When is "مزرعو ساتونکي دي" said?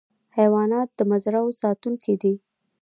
1.11-2.33